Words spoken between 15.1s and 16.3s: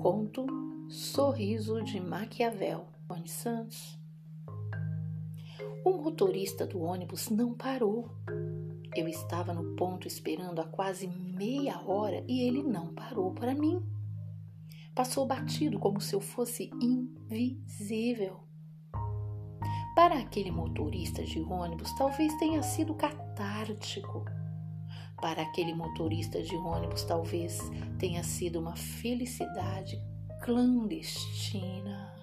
batido como se eu